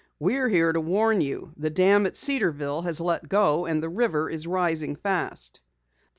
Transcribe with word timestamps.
"We're 0.17 0.49
here 0.49 0.73
to 0.73 0.81
warn 0.81 1.21
you! 1.21 1.51
The 1.57 1.69
dam 1.69 2.07
at 2.07 2.17
Cedarville 2.17 2.81
has 2.81 2.99
let 2.99 3.29
go, 3.29 3.67
and 3.67 3.83
the 3.83 3.89
river 3.89 4.31
is 4.31 4.47
rising 4.47 4.95
fast." 4.95 5.61